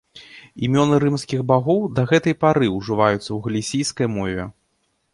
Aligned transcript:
Імёны 0.67 0.95
рымскіх 1.03 1.43
багоў 1.53 1.85
да 1.99 2.07
гэтай 2.13 2.35
пары 2.47 2.73
ўжываюцца 2.79 3.25
ў 3.25 3.39
галісійскай 3.49 4.07
мове. 4.19 4.53